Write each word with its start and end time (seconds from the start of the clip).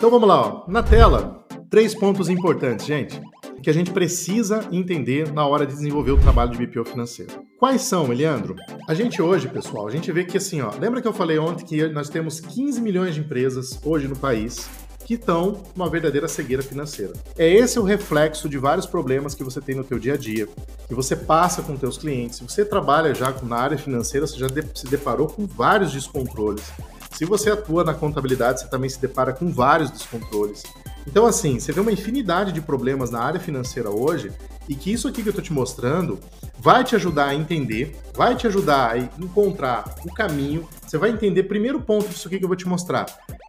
Então 0.00 0.08
vamos 0.08 0.26
lá, 0.26 0.40
ó. 0.40 0.64
na 0.66 0.82
tela, 0.82 1.44
três 1.68 1.94
pontos 1.94 2.30
importantes, 2.30 2.86
gente, 2.86 3.20
que 3.62 3.68
a 3.68 3.72
gente 3.74 3.90
precisa 3.90 4.66
entender 4.72 5.30
na 5.30 5.46
hora 5.46 5.66
de 5.66 5.74
desenvolver 5.74 6.12
o 6.12 6.16
trabalho 6.16 6.52
de 6.52 6.66
BPO 6.66 6.86
financeiro. 6.86 7.44
Quais 7.58 7.82
são, 7.82 8.10
Eliandro? 8.10 8.56
A 8.88 8.94
gente 8.94 9.20
hoje, 9.20 9.46
pessoal, 9.46 9.86
a 9.86 9.90
gente 9.90 10.10
vê 10.10 10.24
que 10.24 10.38
assim, 10.38 10.62
ó, 10.62 10.70
lembra 10.80 11.02
que 11.02 11.06
eu 11.06 11.12
falei 11.12 11.38
ontem 11.38 11.66
que 11.66 11.86
nós 11.88 12.08
temos 12.08 12.40
15 12.40 12.80
milhões 12.80 13.14
de 13.14 13.20
empresas 13.20 13.78
hoje 13.84 14.08
no 14.08 14.16
país 14.16 14.70
que 15.04 15.14
estão 15.16 15.62
numa 15.76 15.90
verdadeira 15.90 16.28
cegueira 16.28 16.62
financeira. 16.62 17.12
É 17.36 17.46
esse 17.46 17.78
o 17.78 17.82
reflexo 17.82 18.48
de 18.48 18.56
vários 18.56 18.86
problemas 18.86 19.34
que 19.34 19.44
você 19.44 19.60
tem 19.60 19.74
no 19.74 19.84
teu 19.84 19.98
dia 19.98 20.14
a 20.14 20.16
dia, 20.16 20.48
que 20.88 20.94
você 20.94 21.14
passa 21.14 21.60
com 21.60 21.76
teus 21.76 21.98
clientes. 21.98 22.40
Você 22.40 22.64
trabalha 22.64 23.14
já 23.14 23.34
na 23.42 23.56
área 23.56 23.76
financeira, 23.76 24.26
você 24.26 24.38
já 24.38 24.48
se 24.74 24.86
deparou 24.86 25.26
com 25.26 25.46
vários 25.46 25.92
descontroles. 25.92 26.72
Se 27.10 27.24
você 27.24 27.50
atua 27.50 27.84
na 27.84 27.94
contabilidade, 27.94 28.60
você 28.60 28.68
também 28.68 28.88
se 28.88 29.00
depara 29.00 29.32
com 29.32 29.52
vários 29.52 29.90
descontroles. 29.90 30.62
Então, 31.06 31.26
assim, 31.26 31.58
você 31.58 31.72
vê 31.72 31.80
uma 31.80 31.92
infinidade 31.92 32.52
de 32.52 32.60
problemas 32.60 33.10
na 33.10 33.20
área 33.20 33.40
financeira 33.40 33.90
hoje 33.90 34.32
e 34.70 34.74
que 34.76 34.92
isso 34.92 35.08
aqui 35.08 35.20
que 35.20 35.28
eu 35.28 35.32
estou 35.32 35.42
te 35.42 35.52
mostrando 35.52 36.20
vai 36.60 36.84
te 36.84 36.94
ajudar 36.94 37.26
a 37.26 37.34
entender, 37.34 37.96
vai 38.14 38.36
te 38.36 38.46
ajudar 38.46 38.92
a 38.92 38.98
encontrar 38.98 39.96
o 40.04 40.14
caminho. 40.14 40.68
Você 40.86 40.96
vai 40.96 41.10
entender, 41.10 41.42
primeiro 41.42 41.80
ponto 41.80 42.08
disso 42.08 42.28
aqui 42.28 42.38
que 42.38 42.44
eu 42.44 42.48
vou 42.48 42.56
te 42.56 42.68
mostrar, 42.68 43.06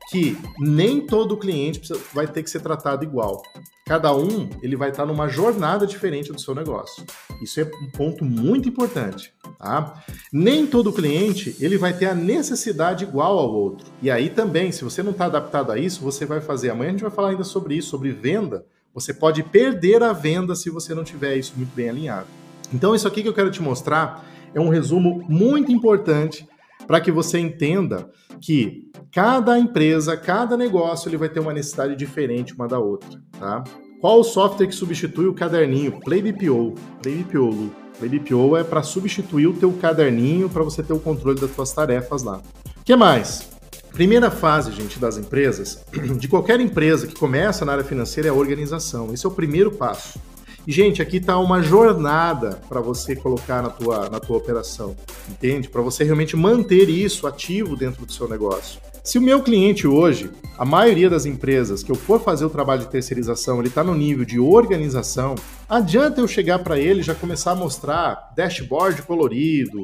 que 0.09 0.35
nem 0.59 1.05
todo 1.05 1.38
cliente 1.38 1.79
vai 2.12 2.26
ter 2.26 2.41
que 2.41 2.49
ser 2.49 2.62
tratado 2.62 3.03
igual. 3.03 3.43
Cada 3.85 4.15
um 4.15 4.49
ele 4.63 4.76
vai 4.76 4.89
estar 4.89 5.05
numa 5.05 5.27
jornada 5.27 5.85
diferente 5.85 6.31
do 6.31 6.41
seu 6.41 6.55
negócio. 6.55 7.05
Isso 7.40 7.59
é 7.59 7.65
um 7.65 7.91
ponto 7.91 8.26
muito 8.26 8.67
importante. 8.67 9.31
Tá? 9.59 10.03
Nem 10.34 10.65
todo 10.65 10.91
cliente 10.91 11.55
ele 11.59 11.77
vai 11.77 11.93
ter 11.93 12.07
a 12.07 12.15
necessidade 12.15 13.03
igual 13.03 13.38
ao 13.38 13.53
outro. 13.53 13.85
E 14.01 14.09
aí 14.09 14.27
também, 14.27 14.71
se 14.71 14.84
você 14.84 15.03
não 15.03 15.12
está 15.12 15.26
adaptado 15.26 15.71
a 15.71 15.77
isso, 15.77 16.01
você 16.01 16.26
vai 16.26 16.41
fazer. 16.41 16.71
Amanhã 16.71 16.90
a 16.90 16.91
gente 16.93 17.03
vai 17.03 17.12
falar 17.12 17.29
ainda 17.29 17.43
sobre 17.43 17.76
isso, 17.76 17.90
sobre 17.90 18.12
venda. 18.12 18.65
Você 18.93 19.13
pode 19.13 19.43
perder 19.43 20.03
a 20.03 20.13
venda 20.13 20.55
se 20.55 20.70
você 20.70 20.93
não 20.93 21.03
tiver 21.03 21.37
isso 21.37 21.53
muito 21.55 21.73
bem 21.73 21.89
alinhado. 21.89 22.27
Então, 22.73 22.95
isso 22.95 23.07
aqui 23.07 23.21
que 23.21 23.27
eu 23.27 23.34
quero 23.34 23.51
te 23.51 23.61
mostrar 23.61 24.25
é 24.53 24.59
um 24.59 24.70
resumo 24.70 25.25
muito 25.29 25.71
importante 25.71 26.47
para 26.85 26.99
que 26.99 27.12
você 27.12 27.39
entenda 27.39 28.09
que 28.39 28.89
cada 29.12 29.57
empresa, 29.57 30.17
cada 30.17 30.57
negócio, 30.57 31.07
ele 31.07 31.17
vai 31.17 31.29
ter 31.29 31.39
uma 31.39 31.53
necessidade 31.53 31.95
diferente 31.95 32.53
uma 32.53 32.67
da 32.67 32.79
outra, 32.79 33.21
tá? 33.39 33.63
Qual 34.01 34.19
o 34.19 34.23
software 34.23 34.65
que 34.65 34.73
substitui 34.73 35.27
o 35.27 35.34
caderninho? 35.34 35.99
PlayBPO. 35.99 36.73
PlayBPO, 37.03 37.45
Lu. 37.45 37.71
PlayBPO 37.99 38.57
é 38.57 38.63
para 38.63 38.81
substituir 38.81 39.45
o 39.45 39.53
teu 39.53 39.71
caderninho 39.73 40.49
para 40.49 40.63
você 40.63 40.81
ter 40.81 40.93
o 40.93 40.99
controle 40.99 41.39
das 41.39 41.53
suas 41.53 41.71
tarefas 41.71 42.23
lá. 42.23 42.41
O 42.79 42.84
que 42.84 42.95
mais? 42.95 43.51
Primeira 43.93 44.31
fase, 44.31 44.71
gente, 44.71 44.97
das 44.97 45.17
empresas, 45.17 45.84
de 46.17 46.27
qualquer 46.27 46.59
empresa 46.59 47.07
que 47.07 47.15
começa 47.15 47.65
na 47.65 47.73
área 47.73 47.84
financeira 47.84 48.29
é 48.29 48.31
a 48.31 48.34
organização. 48.34 49.13
Esse 49.13 49.25
é 49.25 49.29
o 49.29 49.34
primeiro 49.34 49.71
passo. 49.71 50.20
E, 50.65 50.71
gente, 50.71 51.01
aqui 51.01 51.17
está 51.17 51.37
uma 51.39 51.61
jornada 51.61 52.62
para 52.69 52.79
você 52.79 53.15
colocar 53.15 53.62
na 53.63 53.69
tua, 53.69 54.09
na 54.09 54.19
tua 54.19 54.37
operação, 54.37 54.95
entende? 55.27 55.67
Para 55.67 55.81
você 55.81 56.03
realmente 56.03 56.37
manter 56.37 56.87
isso 56.87 57.25
ativo 57.25 57.75
dentro 57.75 58.05
do 58.05 58.13
seu 58.13 58.29
negócio. 58.29 58.79
Se 59.03 59.17
o 59.17 59.21
meu 59.21 59.41
cliente 59.41 59.87
hoje, 59.87 60.29
a 60.59 60.63
maioria 60.63 61.09
das 61.09 61.25
empresas 61.25 61.81
que 61.81 61.91
eu 61.91 61.95
for 61.95 62.21
fazer 62.21 62.45
o 62.45 62.49
trabalho 62.49 62.81
de 62.81 62.89
terceirização, 62.89 63.57
ele 63.57 63.69
está 63.69 63.84
no 63.84 63.95
nível 63.95 64.23
de 64.23 64.39
organização, 64.39 65.34
adianta 65.67 66.22
eu 66.22 66.28
chegar 66.28 66.59
para 66.59 66.78
ele 66.78 67.01
já 67.01 67.16
começar 67.16 67.51
a 67.51 67.56
mostrar 67.56 68.31
dashboard 68.35 69.01
colorido, 69.01 69.84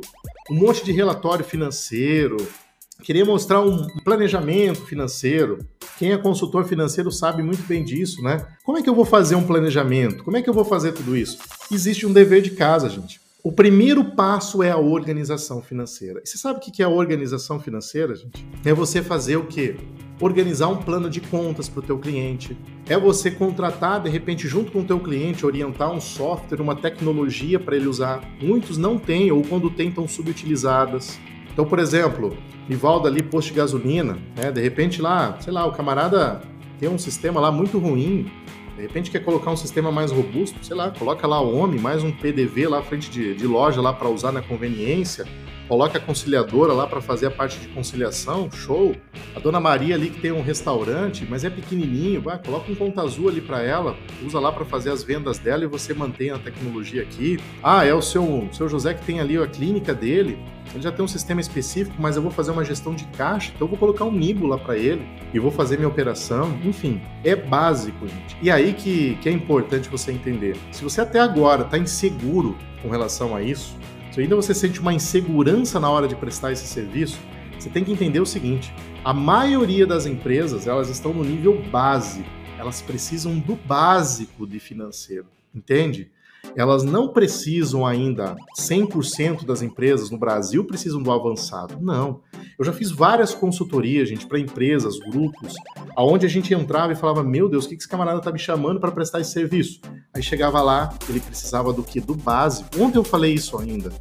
um 0.52 0.56
monte 0.56 0.86
de 0.86 0.92
relatório 0.92 1.44
financeiro, 1.44 2.38
queria 3.04 3.26
mostrar 3.26 3.62
um 3.62 3.88
planejamento 4.04 4.86
financeiro. 4.86 5.60
Quem 5.98 6.12
é 6.12 6.18
consultor 6.18 6.66
financeiro 6.66 7.12
sabe 7.12 7.42
muito 7.42 7.64
bem 7.64 7.84
disso, 7.84 8.22
né? 8.22 8.46
Como 8.64 8.78
é 8.78 8.82
que 8.82 8.90
eu 8.90 8.96
vou 8.96 9.06
fazer 9.06 9.36
um 9.36 9.44
planejamento? 9.44 10.24
Como 10.24 10.38
é 10.38 10.42
que 10.42 10.50
eu 10.50 10.54
vou 10.54 10.66
fazer 10.66 10.92
tudo 10.92 11.16
isso? 11.16 11.38
Existe 11.72 12.06
um 12.06 12.14
dever 12.14 12.42
de 12.42 12.52
casa, 12.52 12.90
gente. 12.90 13.20
O 13.48 13.52
primeiro 13.52 14.04
passo 14.04 14.62
é 14.62 14.72
a 14.72 14.78
organização 14.78 15.62
financeira. 15.62 16.22
Você 16.22 16.38
sabe 16.38 16.60
o 16.60 16.62
que 16.62 16.82
é 16.82 16.86
a 16.86 16.90
organização 16.90 17.60
financeira, 17.60 18.14
gente? 18.14 18.46
É 18.66 18.74
você 18.74 19.02
fazer 19.02 19.38
o 19.38 19.46
quê? 19.46 19.78
Organizar 20.20 20.68
um 20.68 20.76
plano 20.76 21.10
de 21.10 21.22
contas 21.22 21.70
para 21.70 21.80
o 21.80 21.84
teu 21.84 21.98
cliente. 21.98 22.58
É 22.90 22.98
você 22.98 23.32
contratar, 23.32 24.02
de 24.02 24.10
repente, 24.10 24.50
junto 24.50 24.72
com 24.72 24.82
o 24.82 24.84
teu 24.84 25.00
cliente, 25.00 25.46
orientar 25.46 25.92
um 25.94 26.02
software, 26.02 26.60
uma 26.60 26.76
tecnologia 26.76 27.58
para 27.58 27.78
ele 27.78 27.88
usar. 27.88 28.22
Muitos 28.42 28.78
não 28.78 28.98
têm, 28.98 29.32
ou 29.32 29.42
quando 29.44 29.70
tem, 29.70 29.88
estão 29.88 30.08
subutilizadas. 30.10 31.18
Então, 31.58 31.66
por 31.66 31.80
exemplo, 31.80 32.38
Nivaldo 32.70 33.08
ali, 33.08 33.24
posto 33.24 33.48
de 33.48 33.56
gasolina, 33.56 34.20
né? 34.36 34.52
De 34.52 34.62
repente 34.62 35.02
lá, 35.02 35.36
sei 35.40 35.52
lá, 35.52 35.66
o 35.66 35.72
camarada 35.72 36.40
tem 36.80 36.88
um 36.88 37.00
sistema 37.00 37.42
lá 37.42 37.52
muito 37.52 37.80
ruim, 37.80 38.32
de 38.76 38.84
repente 38.84 39.10
quer 39.10 39.22
colocar 39.26 39.50
um 39.50 39.56
sistema 39.56 39.92
mais 39.92 40.12
robusto, 40.12 40.64
sei 40.64 40.76
lá, 40.76 40.92
coloca 40.92 41.26
lá 41.26 41.42
o 41.42 41.58
homem, 41.58 41.80
mais 41.80 42.04
um 42.04 42.12
PDV 42.12 42.68
lá 42.68 42.78
à 42.78 42.84
frente 42.84 43.10
de, 43.10 43.34
de 43.34 43.48
loja 43.48 43.82
lá 43.82 43.92
para 43.92 44.08
usar 44.08 44.32
na 44.32 44.40
conveniência, 44.40 45.26
coloca 45.68 45.98
a 45.98 46.02
conciliadora 46.02 46.74
lá 46.74 46.86
para 46.86 47.02
fazer 47.02 47.26
a 47.26 47.32
parte 47.32 47.58
de 47.58 47.70
conciliação, 47.70 48.52
show. 48.52 48.96
A 49.38 49.40
dona 49.40 49.60
Maria 49.60 49.94
ali 49.94 50.10
que 50.10 50.20
tem 50.20 50.32
um 50.32 50.42
restaurante, 50.42 51.24
mas 51.30 51.44
é 51.44 51.50
pequenininho, 51.52 52.20
vai, 52.20 52.40
coloca 52.40 52.72
um 52.72 52.74
conta 52.74 53.04
azul 53.04 53.30
ali 53.30 53.40
para 53.40 53.62
ela, 53.62 53.96
usa 54.26 54.40
lá 54.40 54.52
para 54.52 54.66
fazer 54.66 54.90
as 54.90 55.04
vendas 55.04 55.38
dela 55.38 55.64
e 55.64 55.68
você 55.68 55.94
mantém 55.94 56.32
a 56.32 56.40
tecnologia 56.40 57.04
aqui. 57.04 57.38
Ah, 57.62 57.86
é 57.86 57.94
o 57.94 58.02
seu, 58.02 58.50
seu 58.52 58.68
José 58.68 58.96
que 58.96 59.06
tem 59.06 59.20
ali 59.20 59.38
a 59.38 59.46
clínica 59.46 59.94
dele, 59.94 60.40
ele 60.74 60.82
já 60.82 60.92
tem 60.92 61.06
um 61.06 61.08
sistema 61.08 61.40
específico, 61.40 61.96
mas 62.00 62.16
eu 62.16 62.24
vou 62.24 62.32
fazer 62.32 62.50
uma 62.50 62.66
gestão 62.66 62.96
de 62.96 63.06
caixa, 63.10 63.52
então 63.54 63.68
eu 63.68 63.70
vou 63.70 63.78
colocar 63.78 64.06
um 64.06 64.12
Nibo 64.12 64.48
lá 64.48 64.58
para 64.58 64.76
ele 64.76 65.08
e 65.32 65.38
vou 65.38 65.52
fazer 65.52 65.78
minha 65.78 65.88
operação. 65.88 66.60
Enfim, 66.66 67.00
é 67.24 67.36
básico, 67.36 68.08
gente. 68.08 68.36
E 68.42 68.50
aí 68.50 68.74
que, 68.74 69.20
que 69.22 69.30
é 69.30 69.32
importante 69.32 69.88
você 69.88 70.12
entender. 70.12 70.58
Se 70.72 70.84
você 70.84 71.00
até 71.00 71.20
agora 71.20 71.62
está 71.62 71.78
inseguro 71.78 72.58
com 72.82 72.90
relação 72.90 73.36
a 73.36 73.44
isso, 73.44 73.78
se 74.12 74.20
ainda 74.20 74.36
você 74.36 74.56
sente 74.56 74.80
uma 74.80 74.96
insegurança 74.96 75.80
na 75.80 75.92
hora 75.92 76.08
de 76.08 76.16
prestar 76.16 76.52
esse 76.52 76.66
serviço, 76.66 77.20
você 77.60 77.70
tem 77.70 77.84
que 77.84 77.92
entender 77.92 78.20
o 78.20 78.26
seguinte: 78.26 78.74
a 79.08 79.14
maioria 79.14 79.88
das 79.88 80.06
empresas 80.06 80.68
elas 80.68 80.90
estão 80.90 81.14
no 81.14 81.24
nível 81.24 81.62
básico, 81.72 82.28
elas 82.60 82.82
precisam 82.82 83.40
do 83.40 83.56
básico 83.56 84.46
de 84.46 84.60
financeiro, 84.60 85.28
entende? 85.56 86.12
elas 86.56 86.84
não 86.84 87.10
precisam 87.10 87.86
ainda, 87.86 88.36
100% 88.60 89.46
das 89.46 89.62
empresas 89.62 90.10
no 90.10 90.18
Brasil 90.18 90.64
precisam 90.66 91.02
do 91.02 91.12
avançado. 91.12 91.78
Não. 91.80 92.22
Eu 92.58 92.66
já 92.66 92.74
fiz 92.74 92.92
várias 92.92 93.34
consultorias, 93.34 94.10
gente, 94.10 94.26
para 94.26 94.40
empresas, 94.40 94.98
grupos, 95.00 95.54
aonde 95.96 96.26
a 96.26 96.30
gente 96.30 96.54
entrava 96.54 96.94
e 96.94 96.96
falava: 96.96 97.24
Meu 97.24 97.48
Deus, 97.48 97.66
o 97.66 97.70
que 97.70 97.76
esse 97.76 97.88
camarada 97.88 98.22
tá 98.22 98.32
me 98.32 98.40
chamando 98.40 98.80
para 98.80 98.92
prestar 98.92 99.22
esse 99.22 99.32
serviço? 99.32 99.82
Aí 100.14 100.24
chegava 100.24 100.62
lá, 100.62 100.94
ele 101.08 101.20
precisava 101.20 101.72
do 101.72 101.84
que? 101.84 102.00
Do 102.00 102.16
básico. 102.16 102.70
Ontem 102.82 102.98
eu 102.98 103.04
falei 103.04 103.34
isso 103.34 103.58
ainda. 103.58 103.92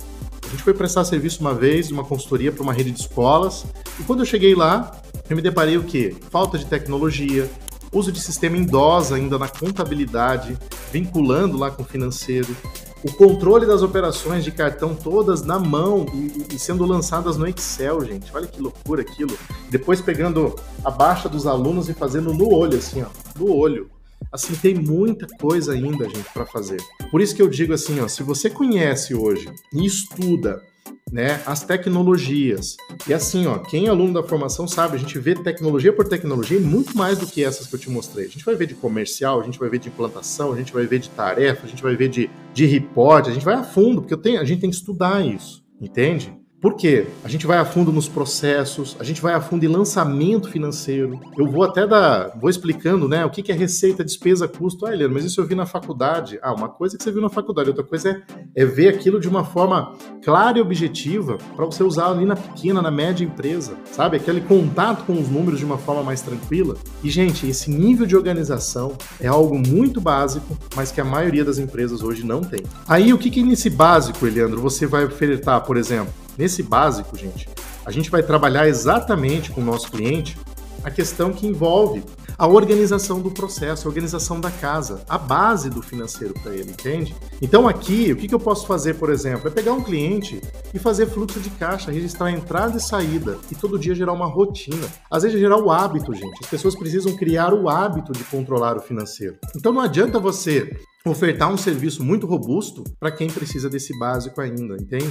A 0.46 0.48
gente 0.48 0.62
foi 0.62 0.72
prestar 0.72 1.04
serviço 1.04 1.40
uma 1.40 1.52
vez, 1.52 1.90
uma 1.90 2.04
consultoria 2.04 2.52
para 2.52 2.62
uma 2.62 2.72
rede 2.72 2.92
de 2.92 3.00
escolas, 3.00 3.66
e 3.98 4.04
quando 4.04 4.20
eu 4.20 4.26
cheguei 4.26 4.54
lá, 4.54 5.00
eu 5.28 5.34
me 5.34 5.42
deparei 5.42 5.76
o 5.76 5.82
quê? 5.82 6.14
Falta 6.30 6.56
de 6.56 6.64
tecnologia, 6.64 7.50
uso 7.92 8.12
de 8.12 8.20
sistema 8.20 8.56
em 8.56 8.64
DOS 8.64 9.10
ainda 9.10 9.38
na 9.38 9.48
contabilidade, 9.48 10.56
vinculando 10.92 11.58
lá 11.58 11.70
com 11.70 11.82
o 11.82 11.86
financeiro, 11.86 12.56
o 13.02 13.12
controle 13.12 13.66
das 13.66 13.82
operações 13.82 14.44
de 14.44 14.52
cartão 14.52 14.94
todas 14.94 15.42
na 15.42 15.58
mão 15.58 16.06
e, 16.14 16.54
e, 16.54 16.58
sendo 16.58 16.86
lançadas 16.86 17.36
no 17.36 17.46
Excel, 17.46 18.04
gente. 18.04 18.30
Olha 18.34 18.46
que 18.46 18.60
loucura 18.60 19.02
aquilo. 19.02 19.36
Depois 19.68 20.00
pegando 20.00 20.56
a 20.84 20.90
baixa 20.90 21.28
dos 21.28 21.46
alunos 21.46 21.88
e 21.88 21.94
fazendo 21.94 22.32
no 22.32 22.52
olho, 22.52 22.78
assim, 22.78 23.02
ó, 23.02 23.06
no 23.38 23.52
olho. 23.52 23.88
Assim, 24.32 24.54
tem 24.54 24.74
muita 24.74 25.26
coisa 25.38 25.72
ainda, 25.72 26.04
gente, 26.08 26.30
para 26.32 26.44
fazer. 26.44 26.80
Por 27.10 27.20
isso 27.20 27.34
que 27.34 27.42
eu 27.42 27.48
digo 27.48 27.72
assim, 27.72 28.00
ó, 28.00 28.08
se 28.08 28.22
você 28.22 28.50
conhece 28.50 29.14
hoje 29.14 29.48
e 29.72 29.84
estuda 29.84 30.62
né, 31.10 31.40
as 31.46 31.62
tecnologias. 31.62 32.76
E 33.08 33.14
assim, 33.14 33.46
ó, 33.46 33.58
quem 33.58 33.86
é 33.86 33.88
aluno 33.88 34.14
da 34.14 34.22
formação 34.22 34.66
sabe, 34.66 34.96
a 34.96 34.98
gente 34.98 35.18
vê 35.18 35.34
tecnologia 35.34 35.92
por 35.92 36.08
tecnologia 36.08 36.58
e 36.58 36.60
muito 36.60 36.96
mais 36.96 37.18
do 37.18 37.26
que 37.26 37.44
essas 37.44 37.66
que 37.66 37.74
eu 37.74 37.78
te 37.78 37.90
mostrei. 37.90 38.26
A 38.26 38.28
gente 38.28 38.44
vai 38.44 38.56
ver 38.56 38.66
de 38.66 38.74
comercial, 38.74 39.40
a 39.40 39.44
gente 39.44 39.58
vai 39.58 39.68
ver 39.68 39.78
de 39.78 39.88
implantação, 39.88 40.52
a 40.52 40.56
gente 40.56 40.72
vai 40.72 40.86
ver 40.86 40.98
de 40.98 41.10
tarefa, 41.10 41.64
a 41.64 41.68
gente 41.68 41.82
vai 41.82 41.94
ver 41.94 42.08
de, 42.08 42.28
de 42.52 42.66
report, 42.66 43.28
a 43.28 43.32
gente 43.32 43.44
vai 43.44 43.54
a 43.54 43.62
fundo, 43.62 44.02
porque 44.02 44.14
eu 44.14 44.18
tenho, 44.18 44.40
a 44.40 44.44
gente 44.44 44.60
tem 44.60 44.70
que 44.70 44.76
estudar 44.76 45.24
isso, 45.24 45.64
entende? 45.80 46.34
Por 46.60 46.74
quê? 46.74 47.06
A 47.22 47.28
gente 47.28 47.46
vai 47.46 47.58
a 47.58 47.64
fundo 47.64 47.92
nos 47.92 48.08
processos, 48.08 48.96
a 48.98 49.04
gente 49.04 49.20
vai 49.20 49.34
a 49.34 49.40
fundo 49.40 49.64
em 49.64 49.68
lançamento 49.68 50.50
financeiro. 50.50 51.20
Eu 51.36 51.46
vou 51.46 51.62
até 51.62 51.86
dar, 51.86 52.32
vou 52.40 52.48
explicando, 52.48 53.06
né, 53.06 53.24
o 53.26 53.30
que 53.30 53.52
é 53.52 53.54
receita, 53.54 54.02
despesa, 54.02 54.48
custo. 54.48 54.86
Ah, 54.86 54.92
Helena, 54.92 55.12
mas 55.12 55.24
isso 55.24 55.40
eu 55.40 55.46
vi 55.46 55.54
na 55.54 55.66
faculdade. 55.66 56.38
Ah, 56.42 56.54
uma 56.54 56.68
coisa 56.68 56.96
que 56.96 57.04
você 57.04 57.12
viu 57.12 57.20
na 57.20 57.28
faculdade, 57.28 57.68
outra 57.68 57.84
coisa 57.84 58.10
é, 58.54 58.62
é 58.62 58.64
ver 58.64 58.88
aquilo 58.88 59.20
de 59.20 59.28
uma 59.28 59.44
forma 59.44 59.94
clara 60.24 60.58
e 60.58 60.60
objetiva 60.62 61.36
para 61.54 61.66
você 61.66 61.84
usar 61.84 62.10
ali 62.10 62.24
na 62.24 62.34
pequena, 62.34 62.80
na 62.80 62.90
média 62.90 63.24
empresa, 63.24 63.74
sabe? 63.92 64.16
Aquele 64.16 64.40
contato 64.40 65.04
com 65.04 65.12
os 65.12 65.28
números 65.28 65.58
de 65.58 65.64
uma 65.64 65.76
forma 65.76 66.02
mais 66.02 66.22
tranquila. 66.22 66.76
E, 67.04 67.10
gente, 67.10 67.46
esse 67.46 67.70
nível 67.70 68.06
de 68.06 68.16
organização 68.16 68.96
é 69.20 69.26
algo 69.26 69.58
muito 69.58 70.00
básico, 70.00 70.56
mas 70.74 70.90
que 70.90 71.02
a 71.02 71.04
maioria 71.04 71.44
das 71.44 71.58
empresas 71.58 72.02
hoje 72.02 72.24
não 72.24 72.40
tem. 72.40 72.62
Aí, 72.88 73.12
o 73.12 73.18
que, 73.18 73.30
que 73.30 73.42
nesse 73.42 73.68
básico, 73.68 74.26
Eliandro, 74.26 74.60
você 74.60 74.86
vai 74.86 75.04
ofertar, 75.04 75.62
por 75.62 75.76
exemplo? 75.76 76.25
Nesse 76.36 76.62
básico, 76.62 77.16
gente, 77.16 77.48
a 77.84 77.90
gente 77.90 78.10
vai 78.10 78.22
trabalhar 78.22 78.68
exatamente 78.68 79.50
com 79.50 79.60
o 79.60 79.64
nosso 79.64 79.90
cliente 79.90 80.36
a 80.84 80.90
questão 80.90 81.32
que 81.32 81.46
envolve 81.46 82.04
a 82.38 82.46
organização 82.46 83.20
do 83.20 83.30
processo, 83.30 83.86
a 83.86 83.90
organização 83.90 84.40
da 84.40 84.50
casa, 84.50 85.02
a 85.08 85.16
base 85.16 85.70
do 85.70 85.82
financeiro 85.82 86.34
para 86.34 86.54
ele, 86.54 86.70
entende? 86.70 87.16
Então 87.40 87.66
aqui, 87.66 88.12
o 88.12 88.16
que, 88.16 88.32
eu 88.32 88.38
posso 88.38 88.66
fazer, 88.66 88.94
por 88.94 89.10
exemplo, 89.10 89.48
é 89.48 89.50
pegar 89.50 89.72
um 89.72 89.82
cliente 89.82 90.40
e 90.72 90.78
fazer 90.78 91.06
fluxo 91.06 91.40
de 91.40 91.50
caixa, 91.50 91.90
registrar 91.90 92.30
entrada 92.30 92.76
e 92.76 92.80
saída 92.80 93.38
e 93.50 93.54
todo 93.54 93.78
dia 93.78 93.94
gerar 93.94 94.12
uma 94.12 94.26
rotina. 94.26 94.86
Às 95.10 95.22
vezes 95.22 95.40
gerar 95.40 95.56
o 95.56 95.70
hábito, 95.70 96.14
gente. 96.14 96.38
As 96.42 96.48
pessoas 96.48 96.76
precisam 96.76 97.16
criar 97.16 97.54
o 97.54 97.68
hábito 97.68 98.12
de 98.12 98.22
controlar 98.24 98.76
o 98.76 98.80
financeiro. 98.80 99.38
Então 99.56 99.72
não 99.72 99.80
adianta 99.80 100.20
você 100.20 100.78
ofertar 101.04 101.52
um 101.52 101.56
serviço 101.56 102.04
muito 102.04 102.26
robusto 102.26 102.84
para 102.98 103.10
quem 103.10 103.28
precisa 103.28 103.70
desse 103.70 103.96
básico 103.98 104.40
ainda, 104.40 104.74
entende? 104.74 105.10